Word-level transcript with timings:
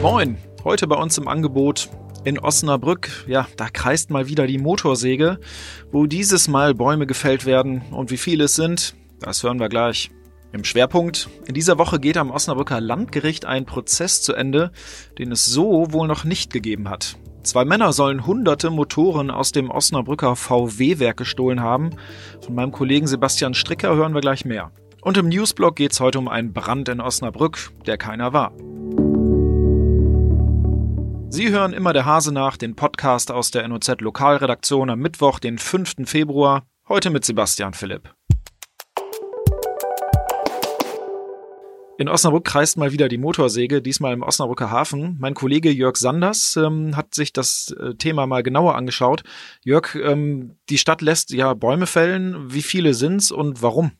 Moin, 0.00 0.38
heute 0.62 0.86
bei 0.86 0.94
uns 0.94 1.18
im 1.18 1.26
Angebot 1.26 1.90
in 2.22 2.38
Osnabrück. 2.38 3.10
Ja, 3.26 3.48
da 3.56 3.68
kreist 3.68 4.10
mal 4.10 4.28
wieder 4.28 4.46
die 4.46 4.58
Motorsäge. 4.58 5.40
Wo 5.90 6.06
dieses 6.06 6.46
Mal 6.46 6.72
Bäume 6.72 7.04
gefällt 7.04 7.46
werden 7.46 7.82
und 7.90 8.12
wie 8.12 8.16
viele 8.16 8.44
es 8.44 8.54
sind, 8.54 8.94
das 9.18 9.42
hören 9.42 9.58
wir 9.58 9.68
gleich. 9.68 10.10
Im 10.52 10.62
Schwerpunkt. 10.62 11.28
In 11.46 11.54
dieser 11.54 11.78
Woche 11.78 11.98
geht 11.98 12.16
am 12.16 12.30
Osnabrücker 12.30 12.80
Landgericht 12.80 13.44
ein 13.44 13.66
Prozess 13.66 14.22
zu 14.22 14.34
Ende, 14.34 14.70
den 15.18 15.32
es 15.32 15.44
so 15.46 15.92
wohl 15.92 16.06
noch 16.06 16.22
nicht 16.22 16.52
gegeben 16.52 16.88
hat. 16.88 17.16
Zwei 17.42 17.64
Männer 17.64 17.92
sollen 17.92 18.24
hunderte 18.24 18.70
Motoren 18.70 19.32
aus 19.32 19.50
dem 19.50 19.68
Osnabrücker 19.68 20.36
VW-Werk 20.36 21.16
gestohlen 21.16 21.60
haben. 21.60 21.90
Von 22.40 22.54
meinem 22.54 22.70
Kollegen 22.70 23.08
Sebastian 23.08 23.54
Stricker 23.54 23.96
hören 23.96 24.14
wir 24.14 24.20
gleich 24.20 24.44
mehr. 24.44 24.70
Und 25.02 25.16
im 25.16 25.28
Newsblog 25.28 25.74
geht 25.74 25.92
es 25.92 26.00
heute 26.00 26.20
um 26.20 26.28
einen 26.28 26.52
Brand 26.52 26.88
in 26.88 27.00
Osnabrück, 27.00 27.72
der 27.86 27.98
keiner 27.98 28.32
war. 28.32 28.52
Sie 31.30 31.50
hören 31.50 31.74
immer 31.74 31.92
der 31.92 32.06
Hase 32.06 32.32
nach, 32.32 32.56
den 32.56 32.74
Podcast 32.74 33.30
aus 33.30 33.50
der 33.50 33.68
NOZ 33.68 34.00
Lokalredaktion 34.00 34.88
am 34.88 34.98
Mittwoch, 34.98 35.38
den 35.38 35.58
5. 35.58 35.96
Februar, 36.06 36.66
heute 36.88 37.10
mit 37.10 37.24
Sebastian 37.24 37.74
Philipp. 37.74 38.14
In 41.98 42.08
Osnabrück 42.08 42.44
kreist 42.44 42.78
mal 42.78 42.92
wieder 42.92 43.08
die 43.08 43.18
Motorsäge, 43.18 43.82
diesmal 43.82 44.14
im 44.14 44.22
Osnabrücker 44.22 44.70
Hafen. 44.70 45.16
Mein 45.20 45.34
Kollege 45.34 45.70
Jörg 45.70 45.96
Sanders 45.96 46.56
ähm, 46.56 46.96
hat 46.96 47.14
sich 47.14 47.32
das 47.32 47.74
äh, 47.78 47.94
Thema 47.94 48.26
mal 48.26 48.42
genauer 48.42 48.76
angeschaut. 48.76 49.22
Jörg, 49.62 49.96
ähm, 49.96 50.56
die 50.70 50.78
Stadt 50.78 51.02
lässt 51.02 51.30
ja 51.32 51.52
Bäume 51.54 51.86
fällen. 51.86 52.52
Wie 52.52 52.62
viele 52.62 52.94
sind's 52.94 53.30
und 53.30 53.62
warum? 53.62 53.92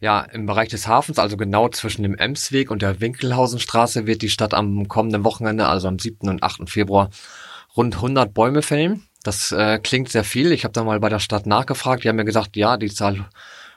Ja, 0.00 0.20
im 0.20 0.46
Bereich 0.46 0.68
des 0.68 0.86
Hafens, 0.86 1.18
also 1.18 1.36
genau 1.36 1.68
zwischen 1.68 2.02
dem 2.02 2.14
Emsweg 2.14 2.70
und 2.70 2.82
der 2.82 3.00
Winkelhausenstraße, 3.00 4.06
wird 4.06 4.22
die 4.22 4.28
Stadt 4.28 4.54
am 4.54 4.88
kommenden 4.88 5.24
Wochenende, 5.24 5.66
also 5.66 5.88
am 5.88 5.98
7. 5.98 6.28
und 6.28 6.42
8. 6.42 6.68
Februar, 6.68 7.10
rund 7.76 7.96
100 7.96 8.32
Bäume 8.34 8.62
fällen. 8.62 9.04
Das 9.22 9.52
äh, 9.52 9.78
klingt 9.78 10.08
sehr 10.10 10.24
viel. 10.24 10.52
Ich 10.52 10.64
habe 10.64 10.72
da 10.72 10.84
mal 10.84 11.00
bei 11.00 11.08
der 11.08 11.18
Stadt 11.18 11.46
nachgefragt. 11.46 12.04
Die 12.04 12.08
haben 12.08 12.16
mir 12.16 12.24
gesagt, 12.24 12.56
ja, 12.56 12.76
die 12.76 12.90
Zahl 12.90 13.26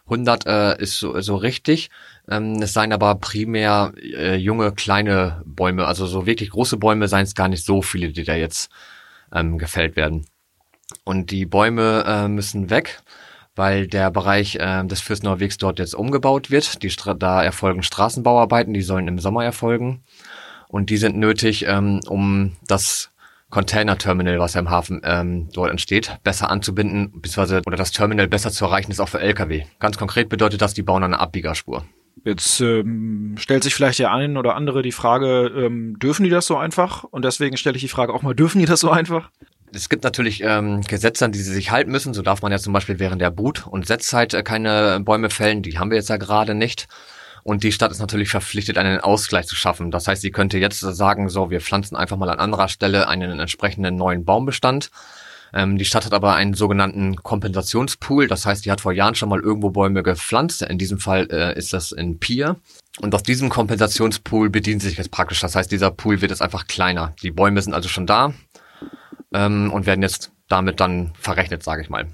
100 0.06 0.46
äh, 0.46 0.82
ist 0.82 1.00
so, 1.00 1.20
so 1.22 1.36
richtig. 1.38 1.90
Ähm, 2.30 2.62
es 2.62 2.74
seien 2.74 2.94
aber 2.94 3.16
primär 3.16 3.94
äh, 3.98 4.36
junge, 4.36 4.74
kleine 4.74 5.42
Bäume. 5.46 5.86
Also 5.86 6.06
so 6.06 6.26
wirklich 6.26 6.52
große 6.52 6.78
Bäume 6.78 7.08
seien 7.08 7.24
es 7.24 7.36
gar 7.36 7.48
nicht 7.48 7.66
so 7.66 7.82
viele, 7.82 8.10
die 8.10 8.24
da 8.24 8.36
jetzt 8.36 8.70
ähm, 9.34 9.58
gefällt 9.58 9.96
werden. 9.96 10.28
Und 11.04 11.32
die 11.32 11.46
Bäume 11.46 12.04
äh, 12.06 12.28
müssen 12.28 12.70
weg 12.70 13.02
weil 13.60 13.88
der 13.88 14.10
Bereich 14.10 14.56
äh, 14.56 14.86
des 14.86 15.02
Fürstenauer 15.02 15.42
Wegs 15.42 15.58
dort 15.58 15.80
jetzt 15.80 15.94
umgebaut 15.94 16.50
wird. 16.50 16.82
Die 16.82 16.90
da 17.18 17.44
erfolgen 17.44 17.84
Straßenbauarbeiten, 17.84 18.74
die 18.74 18.82
sollen 18.82 19.10
im 19.10 19.20
Sommer 19.20 19.44
erfolgen. 19.44 20.02
Und 20.70 20.90
die 20.90 20.96
sind 20.96 21.18
nötig, 21.18 21.66
ähm, 21.68 22.00
um 22.08 22.56
das 22.68 23.12
Container-Terminal, 23.50 24.40
was 24.40 24.54
ja 24.54 24.62
im 24.62 24.70
Hafen 24.70 25.02
ähm, 25.04 25.50
dort 25.52 25.72
entsteht, 25.72 26.20
besser 26.24 26.50
anzubinden, 26.50 27.12
beziehungsweise 27.22 27.62
oder 27.66 27.76
das 27.76 27.92
Terminal 27.92 28.30
besser 28.30 28.50
zu 28.50 28.64
erreichen 28.64 28.92
ist 28.92 29.02
auch 29.02 29.10
für 29.10 29.20
Lkw. 29.20 29.66
Ganz 29.80 29.98
konkret 29.98 30.30
bedeutet 30.30 30.62
das, 30.62 30.74
die 30.74 30.84
bauen 30.84 31.04
eine 31.04 31.20
Abbiegerspur. 31.20 31.84
Jetzt 32.24 32.62
ähm, 32.62 33.36
stellt 33.38 33.64
sich 33.64 33.76
vielleicht 33.76 34.00
der 34.00 34.14
eine 34.14 34.40
oder 34.40 34.56
andere 34.56 34.84
die 34.84 34.94
Frage, 34.94 35.52
ähm, 35.54 36.00
dürfen 36.00 36.24
die 36.24 36.30
das 36.30 36.46
so 36.46 36.56
einfach? 36.56 37.04
Und 37.04 37.26
deswegen 37.26 37.58
stelle 37.58 37.76
ich 37.76 37.82
die 37.82 37.90
Frage 37.90 38.14
auch 38.14 38.22
mal, 38.22 38.36
dürfen 38.36 38.60
die 38.60 38.66
das 38.66 38.80
so 38.80 38.90
einfach? 38.90 39.32
Es 39.74 39.90
gibt 39.90 40.04
natürlich 40.04 40.42
ähm, 40.44 40.82
Gesetze, 40.82 41.26
an 41.26 41.32
die 41.32 41.40
sie 41.40 41.54
sich 41.54 41.72
halten 41.72 41.92
müssen. 41.92 42.14
So 42.14 42.22
darf 42.22 42.42
man 42.42 42.52
ja 42.52 42.58
zum 42.58 42.74
Beispiel 42.74 43.00
während 43.00 43.22
der 43.22 43.32
Brut- 43.32 43.68
und 43.68 43.86
Setzzeit 43.86 44.34
äh, 44.34 44.44
keine 44.44 45.00
Bäume 45.02 45.30
fällen. 45.30 45.62
Die 45.62 45.78
haben 45.78 45.92
wir 45.92 45.98
jetzt 45.98 46.10
ja 46.10 46.18
gerade 46.18 46.56
nicht. 46.56 46.88
Und 47.44 47.64
die 47.64 47.72
Stadt 47.72 47.92
ist 47.92 48.00
natürlich 48.00 48.30
verpflichtet, 48.30 48.78
einen 48.78 49.00
Ausgleich 49.00 49.48
zu 49.48 49.56
schaffen. 49.56 49.92
Das 49.92 50.08
heißt, 50.08 50.22
sie 50.22 50.32
könnte 50.32 50.58
jetzt 50.58 50.80
sagen, 50.80 51.30
so, 51.30 51.50
wir 51.50 51.62
pflanzen 51.62 51.96
einfach 51.96 52.18
mal 52.18 52.30
an 52.30 52.40
anderer 52.40 52.68
Stelle 52.68 53.08
einen 53.08 53.40
entsprechenden 53.40 53.96
neuen 53.96 54.26
Baumbestand. 54.26 54.92
Ähm, 55.54 55.78
die 55.78 55.86
Stadt 55.86 56.06
hat 56.06 56.14
aber 56.14 56.36
einen 56.36 56.54
sogenannten 56.54 57.16
Kompensationspool. 57.16 58.28
Das 58.28 58.46
heißt, 58.46 58.66
die 58.66 58.72
hat 58.72 58.82
vor 58.82 58.92
Jahren 58.92 59.16
schon 59.16 59.30
mal 59.30 59.40
irgendwo 59.40 59.70
Bäume 59.70 60.04
gepflanzt. 60.04 60.62
In 60.62 60.78
diesem 60.78 61.00
Fall 61.00 61.28
äh, 61.32 61.58
ist 61.58 61.74
das 61.74 61.92
in 61.92 62.20
Pier. 62.20 62.58
Und 63.00 63.16
aus 63.16 63.24
diesem 63.24 63.50
Kompensationspool 63.50 64.50
bedient 64.50 64.82
sich 64.82 64.98
jetzt 64.98 65.12
praktisch. 65.12 65.40
Das 65.40 65.56
heißt, 65.56 65.72
dieser 65.72 65.92
Pool 65.92 66.22
wird 66.22 66.32
jetzt 66.32 66.42
einfach 66.42 66.68
kleiner. 66.68 67.14
Die 67.22 67.32
Bäume 67.32 67.62
sind 67.62 67.74
also 67.74 67.88
schon 67.88 68.06
da 68.06 68.34
ähm, 69.34 69.72
und 69.72 69.86
werden 69.86 70.02
jetzt 70.02 70.32
damit 70.48 70.80
dann 70.80 71.14
verrechnet, 71.20 71.64
sage 71.64 71.82
ich 71.82 71.90
mal. 71.90 72.08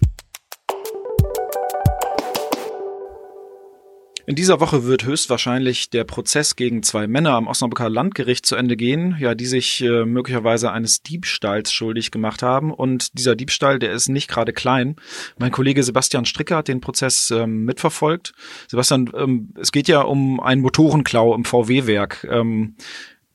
In 4.28 4.36
dieser 4.36 4.60
Woche 4.60 4.86
wird 4.86 5.06
höchstwahrscheinlich 5.06 5.92
der 5.92 6.04
Prozess 6.04 6.56
gegen 6.56 6.82
zwei 6.82 7.06
Männer 7.06 7.34
am 7.34 7.46
Osnabrücker 7.46 7.90
Landgericht 7.92 8.44
zu 8.44 8.56
Ende 8.56 8.76
gehen, 8.76 9.16
ja, 9.20 9.36
die 9.36 9.46
sich 9.46 9.82
äh, 9.82 10.04
möglicherweise 10.04 10.72
eines 10.72 11.04
Diebstahls 11.04 11.72
schuldig 11.72 12.10
gemacht 12.10 12.42
haben. 12.42 12.74
Und 12.74 13.20
dieser 13.20 13.36
Diebstahl, 13.36 13.78
der 13.78 13.92
ist 13.92 14.10
nicht 14.10 14.28
gerade 14.28 14.52
klein. 14.52 14.96
Mein 15.38 15.52
Kollege 15.52 15.84
Sebastian 15.84 16.26
Stricker 16.26 16.58
hat 16.58 16.70
den 16.70 16.82
Prozess 16.82 17.30
ähm, 17.30 17.66
mitverfolgt. 17.66 18.34
Sebastian, 18.68 19.12
ähm, 19.16 19.54
es 19.62 19.72
geht 19.72 19.88
ja 19.88 20.02
um 20.02 20.40
einen 20.40 20.62
Motorenklau 20.62 21.36
im 21.36 21.46
VW-Werk. 21.46 22.28
Ähm, 22.28 22.78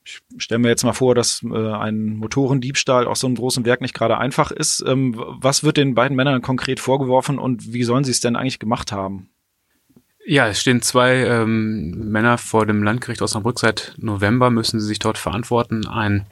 ich 0.05 0.21
stelle 0.39 0.59
mir 0.59 0.69
jetzt 0.69 0.85
mal 0.85 0.93
vor, 0.93 1.15
dass 1.15 1.43
äh, 1.43 1.73
ein 1.73 2.17
Motorendiebstahl 2.17 3.07
aus 3.07 3.21
so 3.21 3.27
einem 3.27 3.37
großen 3.37 3.65
Werk 3.65 3.81
nicht 3.81 3.95
gerade 3.95 4.19
einfach 4.19 4.51
ist. 4.51 4.83
Ähm, 4.87 5.15
was 5.17 5.63
wird 5.63 5.77
den 5.77 5.95
beiden 5.95 6.17
Männern 6.17 6.43
konkret 6.43 6.81
vorgeworfen 6.81 7.39
und 7.39 7.73
wie 7.73 7.85
sollen 7.85 8.05
sie 8.05 8.11
es 8.11 8.21
denn 8.21 8.37
eigentlich 8.37 8.59
gemacht 8.59 8.93
haben? 8.93 9.29
Ja, 10.27 10.49
es 10.49 10.61
stehen 10.61 10.83
zwei 10.83 11.25
ähm, 11.25 12.11
Männer 12.11 12.39
vor 12.39 12.67
dem 12.67 12.83
Landgericht 12.83 13.23
Osnabrück. 13.23 13.59
Seit 13.59 13.95
November 13.99 14.51
müssen 14.51 14.79
sie 14.81 14.87
sich 14.87 14.99
dort 14.99 15.19
verantworten. 15.19 15.87
Ein 15.87 16.27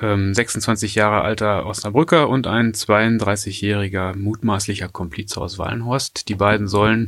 ähm, 0.00 0.34
26 0.34 0.94
Jahre 0.94 1.22
alter 1.22 1.66
Osnabrücker 1.66 2.28
und 2.28 2.46
ein 2.46 2.72
32-jähriger 2.72 4.16
mutmaßlicher 4.16 4.88
Komplize 4.88 5.40
aus 5.40 5.58
Wallenhorst. 5.58 6.28
Die 6.28 6.34
beiden 6.34 6.68
sollen 6.68 7.06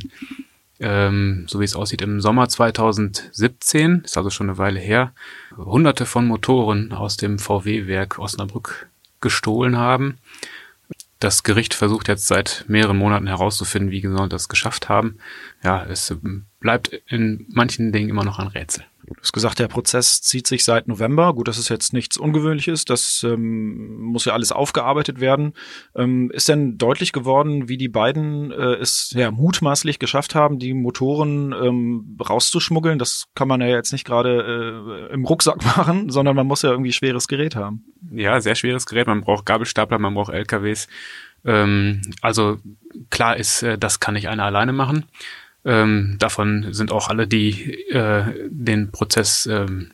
ähm, 0.81 1.45
so 1.47 1.59
wie 1.59 1.65
es 1.65 1.75
aussieht, 1.75 2.01
im 2.01 2.21
Sommer 2.21 2.49
2017, 2.49 4.01
ist 4.03 4.17
also 4.17 4.29
schon 4.29 4.49
eine 4.49 4.57
Weile 4.57 4.79
her, 4.79 5.13
hunderte 5.55 6.05
von 6.05 6.27
Motoren 6.27 6.91
aus 6.91 7.17
dem 7.17 7.39
VW-Werk 7.39 8.19
Osnabrück 8.19 8.89
gestohlen 9.21 9.77
haben. 9.77 10.17
Das 11.19 11.43
Gericht 11.43 11.75
versucht 11.75 12.07
jetzt 12.07 12.27
seit 12.27 12.65
mehreren 12.67 12.97
Monaten 12.97 13.27
herauszufinden, 13.27 13.91
wie 13.91 14.01
genau 14.01 14.25
das 14.25 14.49
geschafft 14.49 14.89
haben. 14.89 15.19
Ja, 15.63 15.83
es 15.83 16.13
bleibt 16.59 16.99
in 17.07 17.45
manchen 17.49 17.91
Dingen 17.91 18.09
immer 18.09 18.25
noch 18.25 18.39
ein 18.39 18.47
Rätsel. 18.47 18.83
Du 19.15 19.21
hast 19.21 19.33
gesagt, 19.33 19.59
der 19.59 19.67
Prozess 19.67 20.21
zieht 20.21 20.47
sich 20.47 20.63
seit 20.63 20.87
November. 20.87 21.33
Gut, 21.33 21.47
das 21.47 21.57
ist 21.57 21.69
jetzt 21.69 21.93
nichts 21.93 22.17
Ungewöhnliches. 22.17 22.85
Das 22.85 23.23
ähm, 23.23 23.99
muss 23.99 24.25
ja 24.25 24.33
alles 24.33 24.51
aufgearbeitet 24.51 25.19
werden. 25.19 25.53
Ähm, 25.95 26.31
ist 26.31 26.49
denn 26.49 26.77
deutlich 26.77 27.11
geworden, 27.11 27.67
wie 27.67 27.77
die 27.77 27.89
beiden 27.89 28.51
äh, 28.51 28.75
es 28.75 29.11
ja 29.15 29.31
mutmaßlich 29.31 29.99
geschafft 29.99 30.35
haben, 30.35 30.59
die 30.59 30.73
Motoren 30.73 31.51
ähm, 31.53 32.17
rauszuschmuggeln? 32.27 32.99
Das 32.99 33.27
kann 33.35 33.47
man 33.47 33.61
ja 33.61 33.67
jetzt 33.67 33.91
nicht 33.91 34.05
gerade 34.05 35.09
äh, 35.09 35.13
im 35.13 35.25
Rucksack 35.25 35.63
machen, 35.77 36.09
sondern 36.09 36.35
man 36.35 36.47
muss 36.47 36.61
ja 36.61 36.71
irgendwie 36.71 36.93
schweres 36.93 37.27
Gerät 37.27 37.55
haben. 37.55 37.83
Ja, 38.11 38.39
sehr 38.41 38.55
schweres 38.55 38.85
Gerät. 38.85 39.07
Man 39.07 39.21
braucht 39.21 39.45
Gabelstapler, 39.45 39.99
man 39.99 40.13
braucht 40.13 40.33
LKWs. 40.33 40.87
Ähm, 41.43 42.01
also 42.21 42.59
klar 43.09 43.37
ist, 43.37 43.63
äh, 43.63 43.77
das 43.77 43.99
kann 43.99 44.13
nicht 44.13 44.29
einer 44.29 44.45
alleine 44.45 44.73
machen. 44.73 45.05
Ähm, 45.63 46.15
davon 46.19 46.73
sind 46.73 46.91
auch 46.91 47.09
alle, 47.09 47.27
die 47.27 47.89
äh, 47.89 48.49
den 48.49 48.91
Prozess, 48.91 49.45
ähm, 49.45 49.91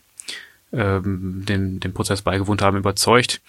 ähm, 0.71 1.43
den, 1.47 1.79
den 1.79 1.93
Prozess 1.93 2.21
beigewohnt 2.21 2.61
haben, 2.61 2.77
überzeugt. 2.77 3.41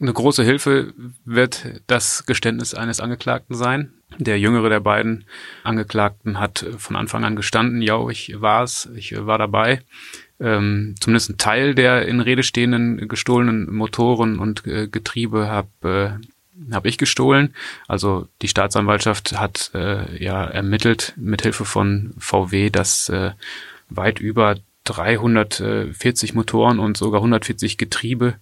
Eine 0.00 0.12
große 0.12 0.44
Hilfe 0.44 0.94
wird 1.24 1.82
das 1.88 2.24
Geständnis 2.24 2.72
eines 2.72 3.00
Angeklagten 3.00 3.56
sein. 3.56 3.92
Der 4.16 4.38
jüngere 4.38 4.68
der 4.68 4.80
beiden 4.80 5.24
Angeklagten 5.64 6.38
hat 6.38 6.64
von 6.78 6.94
Anfang 6.94 7.24
an 7.24 7.34
gestanden, 7.34 7.82
ja, 7.82 8.08
ich 8.08 8.40
war 8.40 8.62
es, 8.62 8.88
ich 8.94 9.14
war 9.26 9.38
dabei. 9.38 9.82
Ähm, 10.38 10.94
zumindest 11.00 11.30
ein 11.30 11.38
Teil 11.38 11.74
der 11.74 12.06
in 12.06 12.20
Rede 12.20 12.44
stehenden 12.44 13.08
gestohlenen 13.08 13.74
Motoren 13.74 14.38
und 14.38 14.64
äh, 14.68 14.86
Getriebe 14.86 15.48
habe 15.48 16.20
äh, 16.22 16.26
habe 16.72 16.88
ich 16.88 16.98
gestohlen. 16.98 17.54
Also 17.86 18.28
die 18.42 18.48
Staatsanwaltschaft 18.48 19.38
hat 19.38 19.70
äh, 19.74 20.22
ja 20.22 20.44
ermittelt 20.44 21.14
mit 21.16 21.42
Hilfe 21.42 21.64
von 21.64 22.14
VW, 22.18 22.70
dass 22.70 23.08
äh, 23.08 23.32
weit 23.88 24.20
über 24.20 24.56
340 24.84 26.34
Motoren 26.34 26.78
und 26.78 26.96
sogar 26.96 27.20
140 27.20 27.78
Getriebe 27.78 28.34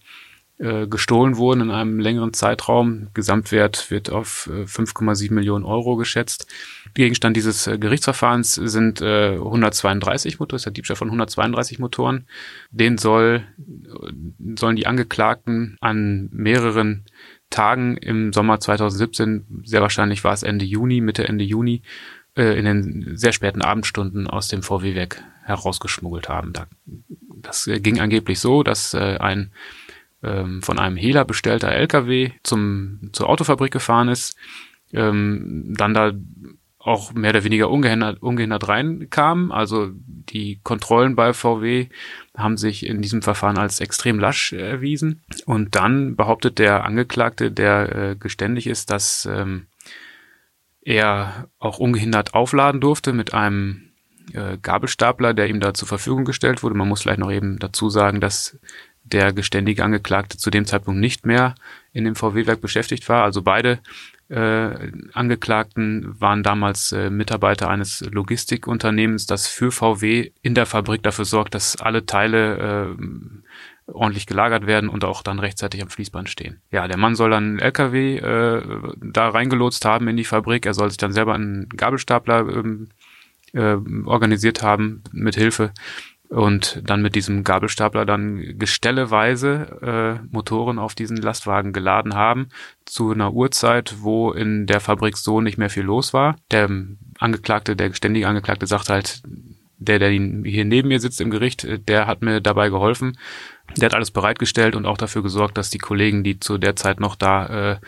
äh, 0.58 0.86
gestohlen 0.86 1.36
wurden 1.36 1.62
in 1.62 1.70
einem 1.70 1.98
längeren 1.98 2.32
Zeitraum. 2.32 3.08
Gesamtwert 3.12 3.90
wird 3.90 4.10
auf 4.10 4.48
äh, 4.50 4.62
5,7 4.62 5.32
Millionen 5.34 5.66
Euro 5.66 5.96
geschätzt. 5.96 6.46
Gegenstand 6.94 7.36
dieses 7.36 7.66
äh, 7.66 7.78
Gerichtsverfahrens 7.78 8.54
sind 8.54 9.02
äh, 9.02 9.32
132 9.32 10.38
Motoren, 10.38 10.56
ist 10.56 10.64
der 10.64 10.72
Diebstahl 10.72 10.96
von 10.96 11.08
132 11.08 11.78
Motoren. 11.78 12.26
Den 12.70 12.96
soll, 12.96 13.44
sollen 14.56 14.76
die 14.76 14.86
Angeklagten 14.86 15.76
an 15.80 16.30
mehreren 16.32 17.04
Tagen 17.50 17.96
im 17.96 18.32
Sommer 18.32 18.60
2017, 18.60 19.62
sehr 19.64 19.80
wahrscheinlich 19.80 20.24
war 20.24 20.32
es 20.32 20.42
Ende 20.42 20.64
Juni, 20.64 21.00
Mitte 21.00 21.28
Ende 21.28 21.44
Juni, 21.44 21.82
äh, 22.36 22.58
in 22.58 22.64
den 22.64 23.16
sehr 23.16 23.32
späten 23.32 23.62
Abendstunden 23.62 24.26
aus 24.26 24.48
dem 24.48 24.62
VW-Werk 24.62 25.22
herausgeschmuggelt 25.44 26.28
haben. 26.28 26.52
Da, 26.52 26.66
das 27.42 27.70
ging 27.80 28.00
angeblich 28.00 28.40
so, 28.40 28.62
dass 28.62 28.94
äh, 28.94 29.18
ein 29.18 29.52
ähm, 30.22 30.62
von 30.62 30.78
einem 30.78 30.96
Hehler 30.96 31.24
bestellter 31.24 31.72
LKW 31.72 32.32
zum, 32.42 33.10
zur 33.12 33.28
Autofabrik 33.28 33.72
gefahren 33.72 34.08
ist, 34.08 34.36
ähm, 34.92 35.74
dann 35.76 35.94
da 35.94 36.12
auch 36.78 37.12
mehr 37.12 37.30
oder 37.30 37.44
weniger 37.44 37.70
ungehindert, 37.70 38.22
ungehindert 38.22 38.68
reinkam. 38.68 39.50
Also 39.50 39.90
die 40.28 40.60
Kontrollen 40.62 41.16
bei 41.16 41.32
VW 41.32 41.88
haben 42.36 42.56
sich 42.56 42.86
in 42.86 43.02
diesem 43.02 43.22
Verfahren 43.22 43.58
als 43.58 43.80
extrem 43.80 44.18
lasch 44.18 44.52
erwiesen. 44.52 45.22
Und 45.44 45.74
dann 45.74 46.16
behauptet 46.16 46.58
der 46.58 46.84
Angeklagte, 46.84 47.50
der 47.50 47.94
äh, 47.94 48.16
geständig 48.16 48.66
ist, 48.66 48.90
dass 48.90 49.26
ähm, 49.30 49.66
er 50.82 51.48
auch 51.58 51.78
ungehindert 51.78 52.34
aufladen 52.34 52.80
durfte 52.80 53.12
mit 53.12 53.34
einem 53.34 53.90
äh, 54.32 54.58
Gabelstapler, 54.58 55.34
der 55.34 55.48
ihm 55.48 55.60
da 55.60 55.74
zur 55.74 55.88
Verfügung 55.88 56.24
gestellt 56.24 56.62
wurde. 56.62 56.76
Man 56.76 56.88
muss 56.88 57.02
vielleicht 57.02 57.20
noch 57.20 57.32
eben 57.32 57.58
dazu 57.58 57.90
sagen, 57.90 58.20
dass 58.20 58.58
der 59.02 59.32
geständige 59.32 59.84
Angeklagte 59.84 60.36
zu 60.36 60.50
dem 60.50 60.66
Zeitpunkt 60.66 61.00
nicht 61.00 61.26
mehr 61.26 61.54
in 61.92 62.04
dem 62.04 62.16
VW-Werk 62.16 62.60
beschäftigt 62.60 63.08
war. 63.08 63.22
Also 63.22 63.42
beide 63.42 63.78
äh, 64.28 64.90
Angeklagten 65.12 66.20
waren 66.20 66.42
damals 66.42 66.92
äh, 66.92 67.10
Mitarbeiter 67.10 67.68
eines 67.68 68.00
Logistikunternehmens, 68.00 69.26
das 69.26 69.46
für 69.46 69.70
VW 69.70 70.32
in 70.42 70.54
der 70.54 70.66
Fabrik 70.66 71.02
dafür 71.02 71.24
sorgt, 71.24 71.54
dass 71.54 71.76
alle 71.76 72.06
Teile 72.06 72.96
äh, 72.96 73.92
ordentlich 73.92 74.26
gelagert 74.26 74.66
werden 74.66 74.88
und 74.88 75.04
auch 75.04 75.22
dann 75.22 75.38
rechtzeitig 75.38 75.80
am 75.80 75.90
Fließband 75.90 76.28
stehen. 76.28 76.60
Ja, 76.72 76.88
der 76.88 76.96
Mann 76.96 77.14
soll 77.14 77.30
dann 77.30 77.44
einen 77.44 77.58
LKW 77.60 78.16
äh, 78.16 78.62
da 78.96 79.28
reingelotst 79.28 79.84
haben 79.84 80.08
in 80.08 80.16
die 80.16 80.24
Fabrik. 80.24 80.66
Er 80.66 80.74
soll 80.74 80.90
sich 80.90 80.98
dann 80.98 81.12
selber 81.12 81.34
einen 81.34 81.68
Gabelstapler 81.68 82.48
ähm, 82.48 82.88
äh, 83.52 83.76
organisiert 84.04 84.62
haben 84.62 85.04
mit 85.12 85.36
Hilfe 85.36 85.72
und 86.28 86.82
dann 86.84 87.02
mit 87.02 87.14
diesem 87.14 87.44
Gabelstapler 87.44 88.04
dann 88.04 88.58
gestelleweise 88.58 90.20
äh, 90.22 90.26
Motoren 90.30 90.78
auf 90.78 90.94
diesen 90.94 91.16
Lastwagen 91.16 91.72
geladen 91.72 92.14
haben 92.14 92.48
zu 92.84 93.12
einer 93.12 93.32
Uhrzeit, 93.32 93.96
wo 94.00 94.32
in 94.32 94.66
der 94.66 94.80
Fabrik 94.80 95.16
so 95.16 95.40
nicht 95.40 95.58
mehr 95.58 95.70
viel 95.70 95.84
los 95.84 96.12
war. 96.12 96.36
Der 96.50 96.68
Angeklagte, 97.18 97.76
der 97.76 97.92
ständige 97.92 98.28
Angeklagte 98.28 98.66
sagt 98.66 98.88
halt, 98.88 99.22
der, 99.78 99.98
der 99.98 100.10
hier 100.10 100.64
neben 100.64 100.88
mir 100.88 101.00
sitzt 101.00 101.20
im 101.20 101.30
Gericht, 101.30 101.66
der 101.88 102.06
hat 102.06 102.22
mir 102.22 102.40
dabei 102.40 102.70
geholfen. 102.70 103.18
Der 103.76 103.86
hat 103.86 103.94
alles 103.94 104.10
bereitgestellt 104.10 104.74
und 104.74 104.86
auch 104.86 104.96
dafür 104.96 105.22
gesorgt, 105.22 105.58
dass 105.58 105.70
die 105.70 105.78
Kollegen, 105.78 106.24
die 106.24 106.40
zu 106.40 106.56
der 106.56 106.76
Zeit 106.76 106.98
noch 106.98 107.14
da 107.14 107.72
äh, 107.72 107.78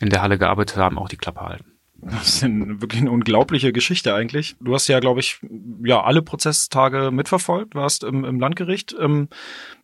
in 0.00 0.10
der 0.10 0.22
Halle 0.22 0.38
gearbeitet 0.38 0.76
haben, 0.76 0.98
auch 0.98 1.08
die 1.08 1.16
Klappe 1.16 1.40
halten. 1.40 1.75
Das 2.10 2.42
ist 2.42 2.42
wirklich 2.42 3.00
eine 3.00 3.10
unglaubliche 3.10 3.72
Geschichte 3.72 4.14
eigentlich. 4.14 4.56
Du 4.60 4.74
hast 4.74 4.86
ja, 4.86 5.00
glaube 5.00 5.20
ich, 5.20 5.40
ja 5.84 6.02
alle 6.02 6.22
Prozesstage 6.22 7.10
mitverfolgt, 7.10 7.74
warst 7.74 8.04
im, 8.04 8.24
im 8.24 8.38
Landgericht. 8.38 8.94
Ähm, 9.00 9.28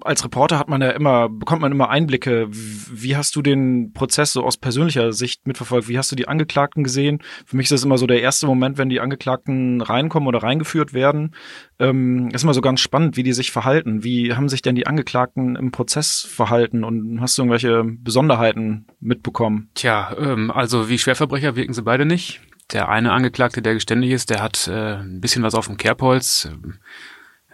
als 0.01 0.25
Reporter 0.25 0.59
hat 0.59 0.69
man 0.69 0.81
ja 0.81 0.91
immer, 0.91 1.29
bekommt 1.29 1.63
man 1.63 1.73
immer 1.73 1.89
Einblicke. 1.89 2.49
Wie 2.93 3.17
hast 3.17 3.35
du 3.37 3.43
den 3.43 3.93
Prozess 3.93 4.33
so 4.33 4.44
aus 4.44 4.59
persönlicher 4.59 5.12
Sicht 5.12 5.47
mitverfolgt? 5.47 5.89
Wie 5.89 5.99
hast 5.99 6.12
du 6.12 6.17
die 6.17 6.29
Angeklagten 6.29 6.85
gesehen? 6.85 7.23
Für 7.47 7.56
mich 7.56 7.65
ist 7.65 7.73
das 7.73 7.85
immer 7.85 7.99
so 7.99 8.06
der 8.06 8.21
erste 8.21 8.47
Moment, 8.47 8.79
wenn 8.79 8.89
die 8.89 9.00
Angeklagten 9.00 9.81
reinkommen 9.81 10.29
oder 10.29 10.43
reingeführt 10.43 10.93
werden. 10.93 11.35
Ähm, 11.79 12.29
ist 12.33 12.43
immer 12.43 12.55
so 12.55 12.61
ganz 12.61 12.81
spannend, 12.81 13.17
wie 13.17 13.23
die 13.23 13.33
sich 13.33 13.50
verhalten. 13.50 14.05
Wie 14.05 14.35
haben 14.35 14.49
sich 14.49 14.62
denn 14.62 14.75
die 14.75 14.87
Angeklagten 14.87 15.56
im 15.56 15.73
Prozess 15.73 16.21
verhalten 16.21 16.85
und 16.85 17.21
hast 17.21 17.39
du 17.39 17.43
irgendwelche 17.43 17.83
Besonderheiten 17.85 18.87
mitbekommen? 19.00 19.71
Tja, 19.75 20.15
ähm, 20.19 20.50
also 20.50 20.88
wie 20.88 20.99
Schwerverbrecher 20.99 21.56
wirken 21.56 21.73
sie 21.73 21.83
beide 21.83 22.05
nicht. 22.05 22.41
Der 22.73 22.88
eine 22.88 23.12
Angeklagte, 23.12 23.62
der 23.62 23.75
geständig 23.75 24.11
ist, 24.11 24.31
der 24.31 24.43
hat 24.43 24.69
äh, 24.69 24.97
ein 24.97 25.21
bisschen 25.21 25.43
was 25.43 25.55
auf 25.55 25.67
dem 25.67 25.77
Kerbholz. 25.77 26.49
Ähm, 26.50 26.79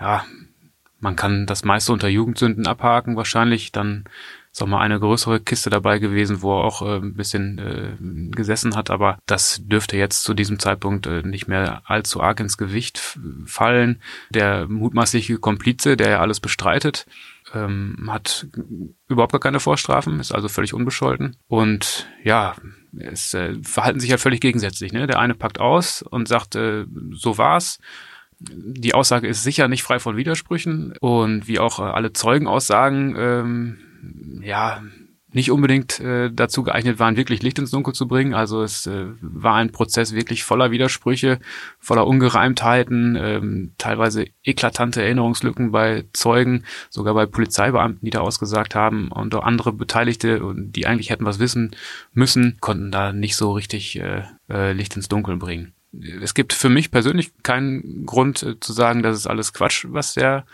ja, 0.01 0.25
man 1.01 1.17
kann 1.17 1.47
das 1.47 1.65
meiste 1.65 1.93
unter 1.93 2.09
Jugendsünden 2.09 2.67
abhaken 2.67 3.17
wahrscheinlich. 3.17 3.73
Dann 3.73 4.05
ist 4.59 4.63
auch 4.63 4.67
mal 4.67 4.81
eine 4.81 4.99
größere 4.99 5.39
Kiste 5.39 5.71
dabei 5.71 6.01
gewesen, 6.01 6.43
wo 6.43 6.59
er 6.59 6.65
auch 6.65 6.83
äh, 6.83 6.97
ein 6.97 7.15
bisschen 7.15 7.59
äh, 7.59 8.33
gesessen 8.35 8.75
hat. 8.75 8.91
Aber 8.91 9.19
das 9.27 9.61
dürfte 9.65 9.97
jetzt 9.97 10.25
zu 10.25 10.35
diesem 10.35 10.59
Zeitpunkt 10.59 11.07
äh, 11.07 11.23
nicht 11.23 11.47
mehr 11.47 11.83
allzu 11.85 12.21
arg 12.21 12.41
ins 12.41 12.59
Gewicht 12.59 13.21
fallen. 13.47 14.03
Der 14.31 14.67
mutmaßliche 14.67 15.39
Komplize, 15.39 15.97
der 15.97 16.11
ja 16.11 16.21
alles 16.21 16.41
bestreitet, 16.41 17.07
ähm, 17.55 18.09
hat 18.11 18.49
überhaupt 19.07 19.33
gar 19.33 19.41
keine 19.41 19.61
Vorstrafen, 19.61 20.19
ist 20.19 20.33
also 20.33 20.49
völlig 20.49 20.75
unbescholten. 20.75 21.37
Und 21.47 22.09
ja, 22.25 22.57
es 22.99 23.35
äh, 23.35 23.55
verhalten 23.63 24.01
sich 24.01 24.11
ja 24.11 24.19
völlig 24.19 24.41
gegensätzlich. 24.41 24.93
Ne? 24.93 25.07
Der 25.07 25.21
eine 25.21 25.35
packt 25.35 25.61
aus 25.61 26.03
und 26.03 26.27
sagt, 26.27 26.57
äh, 26.57 26.85
so 27.13 27.39
war's. 27.39 27.79
Die 28.41 28.95
Aussage 28.95 29.29
ist 29.29 29.45
sicher 29.45 29.69
nicht 29.69 29.85
frei 29.85 30.01
von 30.01 30.17
Widersprüchen 30.17 30.95
und 31.01 31.47
wie 31.47 31.61
auch 31.61 31.79
äh, 31.79 31.83
alle 31.83 32.13
Zeugenaussagen, 32.13 33.15
ähm, 33.17 33.79
ja, 34.49 34.83
nicht 35.31 35.51
unbedingt 35.51 36.01
äh, 36.01 36.31
dazu 36.33 36.63
geeignet 36.63 36.99
waren, 36.99 37.19
wirklich 37.19 37.43
Licht 37.43 37.59
ins 37.59 37.71
Dunkel 37.71 37.93
zu 37.93 38.09
bringen. 38.09 38.33
Also 38.33 38.63
es 38.63 38.87
äh, 38.87 39.09
war 39.21 39.57
ein 39.57 39.73
Prozess 39.73 40.15
wirklich 40.15 40.43
voller 40.43 40.71
Widersprüche, 40.71 41.39
voller 41.79 42.07
Ungereimtheiten, 42.07 43.15
ähm, 43.21 43.73
teilweise 43.77 44.25
eklatante 44.43 45.03
Erinnerungslücken 45.03 45.71
bei 45.71 46.07
Zeugen, 46.15 46.65
sogar 46.89 47.13
bei 47.13 47.27
Polizeibeamten, 47.27 48.07
die 48.07 48.11
da 48.11 48.21
ausgesagt 48.21 48.75
haben 48.75 49.13
und 49.13 49.35
auch 49.35 49.45
andere 49.45 49.75
Beteiligte, 49.75 50.41
die 50.57 50.87
eigentlich 50.87 51.11
hätten 51.11 51.27
was 51.27 51.39
wissen 51.39 51.77
müssen, 52.15 52.57
konnten 52.61 52.91
da 52.91 53.13
nicht 53.13 53.37
so 53.37 53.53
richtig 53.53 54.01
äh, 54.01 54.23
äh, 54.49 54.73
Licht 54.73 54.97
ins 54.97 55.09
Dunkel 55.09 55.37
bringen. 55.37 55.75
Es 56.23 56.33
gibt 56.33 56.55
für 56.55 56.71
mich 56.71 56.91
persönlich 56.91 57.33
keinen 57.43 58.07
Grund 58.07 58.43
äh, 58.43 58.59
zu 58.61 58.73
sagen, 58.73 59.03
das 59.03 59.17
ist 59.17 59.27
alles 59.27 59.53
Quatsch, 59.53 59.85
was 59.91 60.15
der 60.15 60.47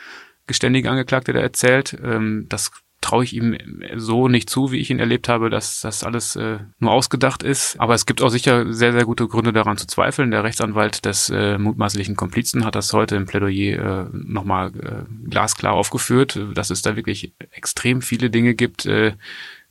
geständige 0.49 0.91
Angeklagte 0.91 1.33
da 1.33 1.41
erzählt. 1.41 1.97
Ähm, 2.03 2.47
das 2.49 2.73
traue 3.05 3.25
ich 3.25 3.35
ihm 3.35 3.57
so 3.97 4.29
nicht 4.29 4.49
zu, 4.49 4.73
wie 4.73 4.79
ich 4.79 4.91
ihn 4.91 4.99
erlebt 4.99 5.29
habe, 5.29 5.51
dass 5.51 5.83
das 5.83 6.05
alles 6.05 6.37
äh, 6.37 6.59
nur 6.79 6.93
ausgedacht 6.93 7.43
ist. 7.43 7.79
Aber 7.79 7.93
es 7.93 8.07
gibt 8.07 8.23
auch 8.23 8.31
sicher 8.31 8.73
sehr, 8.73 8.93
sehr 8.93 9.05
gute 9.05 9.29
Gründe 9.29 9.53
daran 9.53 9.77
zu 9.77 9.87
zweifeln. 9.87 10.31
Der 10.31 10.43
Rechtsanwalt 10.43 11.05
des 11.05 11.29
äh, 11.29 11.59
mutmaßlichen 11.59 12.17
Komplizen 12.17 12.65
hat 12.65 12.75
das 12.75 12.93
heute 12.95 13.17
im 13.17 13.27
Plädoyer 13.27 14.07
äh, 14.07 14.07
nochmal 14.13 14.69
äh, 14.69 15.29
glasklar 15.29 15.75
aufgeführt, 15.75 16.41
dass 16.55 16.71
es 16.71 16.81
da 16.81 16.97
wirklich 16.97 17.35
extrem 17.51 18.01
viele 18.01 18.31
Dinge 18.31 18.55
gibt, 18.55 18.87
äh, 18.87 19.13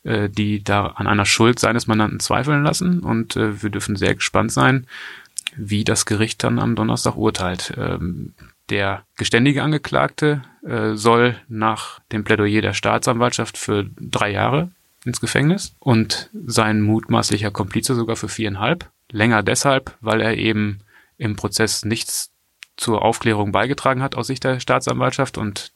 äh, 0.03 0.30
die 0.30 0.63
da 0.63 0.85
an 0.85 1.07
einer 1.07 1.25
Schuld 1.25 1.57
seines 1.57 1.88
Mandanten 1.88 2.19
zweifeln 2.19 2.63
lassen. 2.63 3.00
Und 3.00 3.35
äh, 3.35 3.63
wir 3.63 3.71
dürfen 3.71 3.95
sehr 3.95 4.13
gespannt 4.13 4.51
sein, 4.51 4.85
wie 5.56 5.83
das 5.83 6.06
Gericht 6.06 6.44
dann 6.44 6.59
am 6.59 6.75
Donnerstag 6.75 7.15
urteilt. 7.15 7.74
Ähm, 7.77 8.33
der 8.73 9.05
geständige 9.17 9.61
Angeklagte 9.61 10.42
äh, 10.68 10.95
soll 10.95 11.35
nach 11.47 11.99
dem 12.11 12.23
Plädoyer 12.23 12.61
der 12.61 12.73
Staatsanwaltschaft 12.73 13.56
für 13.56 13.85
drei 13.99 14.31
Jahre 14.31 14.71
ins 15.06 15.21
Gefängnis 15.21 15.75
und 15.80 16.31
sein 16.33 16.81
mutmaßlicher 16.81 17.51
Komplize 17.51 17.94
sogar 17.94 18.15
für 18.15 18.30
viereinhalb. 18.30 18.89
Länger 19.11 19.44
deshalb, 19.44 19.95
weil 20.01 20.21
er 20.21 20.37
eben 20.37 20.80
im 21.19 21.35
Prozess 21.35 21.85
nichts 21.85 22.31
zur 22.75 23.03
Aufklärung 23.03 23.51
beigetragen 23.51 24.01
hat 24.01 24.15
aus 24.15 24.25
Sicht 24.25 24.44
der 24.44 24.59
Staatsanwaltschaft 24.59 25.37
und 25.37 25.71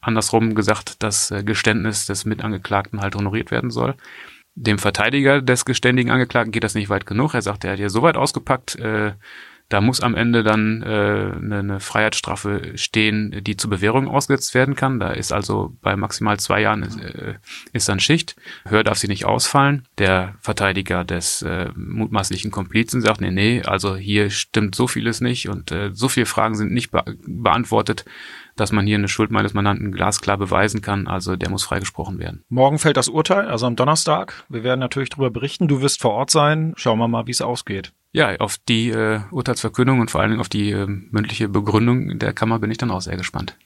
andersrum 0.00 0.56
gesagt, 0.56 1.00
das 1.04 1.30
äh, 1.30 1.44
Geständnis 1.44 2.06
des 2.06 2.24
Mitangeklagten 2.24 3.02
halt 3.02 3.14
honoriert 3.14 3.52
werden 3.52 3.70
soll. 3.70 3.94
Dem 4.56 4.80
Verteidiger 4.80 5.40
des 5.40 5.64
geständigen 5.64 6.10
Angeklagten 6.10 6.50
geht 6.50 6.64
das 6.64 6.74
nicht 6.74 6.88
weit 6.88 7.06
genug. 7.06 7.34
Er 7.34 7.42
sagt, 7.42 7.64
er 7.64 7.72
hat 7.72 7.78
ja 7.78 7.88
so 7.88 8.02
weit 8.02 8.16
ausgepackt, 8.16 8.74
äh, 8.80 9.12
da 9.72 9.80
muss 9.80 10.00
am 10.00 10.14
Ende 10.14 10.42
dann 10.42 10.82
äh, 10.82 10.86
eine, 10.86 11.58
eine 11.60 11.80
Freiheitsstrafe 11.80 12.76
stehen, 12.76 13.42
die 13.42 13.56
zur 13.56 13.70
Bewährung 13.70 14.06
ausgesetzt 14.06 14.54
werden 14.54 14.76
kann. 14.76 15.00
Da 15.00 15.12
ist 15.12 15.32
also 15.32 15.74
bei 15.80 15.96
maximal 15.96 16.38
zwei 16.38 16.60
Jahren 16.60 16.82
ist, 16.82 17.00
äh, 17.00 17.36
ist 17.72 17.88
dann 17.88 17.98
Schicht. 17.98 18.36
Höher 18.68 18.84
darf 18.84 18.98
sie 18.98 19.08
nicht 19.08 19.24
ausfallen. 19.24 19.88
Der 19.96 20.34
Verteidiger 20.40 21.04
des 21.04 21.40
äh, 21.40 21.70
mutmaßlichen 21.74 22.50
Komplizen 22.50 23.00
sagt, 23.00 23.22
nee, 23.22 23.30
nee, 23.30 23.62
also 23.62 23.96
hier 23.96 24.28
stimmt 24.28 24.74
so 24.74 24.86
vieles 24.86 25.22
nicht 25.22 25.48
und 25.48 25.72
äh, 25.72 25.90
so 25.94 26.08
viele 26.08 26.26
Fragen 26.26 26.54
sind 26.54 26.72
nicht 26.72 26.90
be 26.90 27.02
beantwortet 27.26 28.04
dass 28.54 28.70
man 28.70 28.86
hier 28.86 28.98
eine 28.98 29.08
Schuld 29.08 29.30
meines 29.30 29.54
Mandanten 29.54 29.92
glasklar 29.92 30.36
beweisen 30.36 30.82
kann. 30.82 31.06
Also 31.06 31.36
der 31.36 31.48
muss 31.48 31.64
freigesprochen 31.64 32.18
werden. 32.18 32.44
Morgen 32.50 32.78
fällt 32.78 32.98
das 32.98 33.08
Urteil, 33.08 33.48
also 33.48 33.64
am 33.64 33.76
Donnerstag. 33.76 34.44
Wir 34.50 34.62
werden 34.62 34.80
natürlich 34.80 35.08
darüber 35.08 35.30
berichten. 35.30 35.68
Du 35.68 35.80
wirst 35.80 36.02
vor 36.02 36.12
Ort 36.12 36.30
sein. 36.30 36.74
Schauen 36.76 36.98
wir 36.98 37.08
mal, 37.08 37.26
wie 37.26 37.30
es 37.30 37.40
ausgeht. 37.40 37.94
Ja, 38.14 38.36
auf 38.40 38.58
die 38.58 38.90
äh, 38.90 39.20
Urteilsverkündung 39.30 40.00
und 40.00 40.10
vor 40.10 40.20
allen 40.20 40.32
Dingen 40.32 40.42
auf 40.42 40.50
die 40.50 40.70
äh, 40.70 40.86
mündliche 40.86 41.48
Begründung 41.48 42.18
der 42.18 42.34
Kammer 42.34 42.58
bin 42.58 42.70
ich 42.70 42.76
dann 42.76 42.90
auch 42.90 43.00
sehr 43.00 43.16
gespannt. 43.16 43.56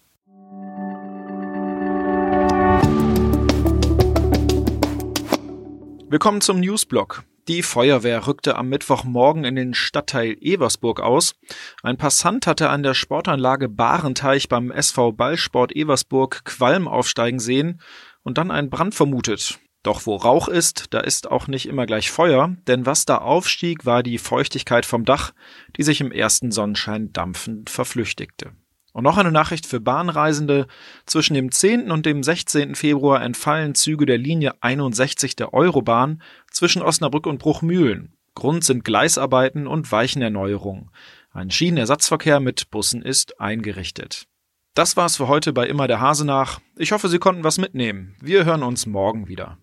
Willkommen 6.09 6.41
zum 6.43 6.61
Newsblock. 6.61 7.25
Die 7.49 7.65
Feuerwehr 7.65 8.29
rückte 8.29 8.57
am 8.57 8.69
Mittwochmorgen 8.69 9.45
in 9.45 9.57
den 9.57 9.75
Stadtteil 9.75 10.37
Eversburg 10.41 11.00
aus. 11.00 11.35
Ein 11.83 11.97
Passant 11.97 12.47
hatte 12.47 12.71
an 12.71 12.85
der 12.85 12.95
Sportanlage 12.95 13.69
Barenteich 13.69 14.49
beim 14.49 14.71
SV 14.71 15.11
Ballsport 15.11 15.75
Eversburg 15.75 16.45
Qualm 16.45 16.87
aufsteigen 16.87 17.41
sehen 17.41 17.81
und 18.23 18.38
dann 18.38 18.53
einen 18.53 18.71
Brand 18.71 18.95
vermutet. 18.95 19.59
Doch 19.87 20.05
wo 20.05 20.16
Rauch 20.16 20.49
ist, 20.49 20.87
da 20.90 20.99
ist 20.99 21.31
auch 21.31 21.47
nicht 21.47 21.66
immer 21.66 21.87
gleich 21.87 22.11
Feuer, 22.11 22.57
denn 22.66 22.87
was 22.87 23.05
da 23.05 23.19
aufstieg, 23.19 23.87
war 23.87 24.02
die 24.02 24.19
Feuchtigkeit 24.19 24.85
vom 24.85 25.05
Dach, 25.05 25.33
die 25.76 25.85
sich 25.85 26.00
im 26.00 26.11
ersten 26.11 26.50
Sonnenschein 26.50 27.12
dampfend 27.12 27.71
verflüchtigte. 27.71 28.50
Und 28.93 29.05
noch 29.05 29.16
eine 29.16 29.31
Nachricht 29.31 29.64
für 29.64 29.78
Bahnreisende. 29.78 30.66
Zwischen 31.05 31.35
dem 31.35 31.52
10. 31.52 31.93
und 31.93 32.05
dem 32.05 32.25
16. 32.25 32.75
Februar 32.75 33.23
entfallen 33.23 33.76
Züge 33.76 34.07
der 34.07 34.19
Linie 34.19 34.55
61 34.61 35.37
der 35.37 35.55
Eurobahn 35.55 36.21
zwischen 36.50 36.83
Osnabrück 36.83 37.28
und 37.28 37.38
Bruchmühlen. 37.38 38.16
Grund 38.35 38.64
sind 38.64 38.85
Gleisarbeiten 38.85 39.69
und 39.69 39.93
Weichenerneuerungen. 39.93 40.90
Ein 41.31 41.52
Schienenersatzverkehr 41.52 42.40
mit 42.40 42.73
Bussen 42.73 43.02
ist 43.02 43.40
eingerichtet. 43.40 44.26
Das 44.75 44.97
war's 44.97 45.16
für 45.16 45.28
heute 45.28 45.52
bei 45.52 45.69
Immer 45.69 45.87
der 45.87 46.00
Hase 46.00 46.26
nach. 46.26 46.59
Ich 46.76 46.90
hoffe, 46.90 47.09
Sie 47.09 47.21
konnten 47.21 47.45
was 47.45 47.59
mitnehmen. 47.59 48.16
Wir 48.21 48.45
hören 48.45 48.64
uns 48.64 48.87
morgen 48.87 49.28
wieder. 49.28 49.59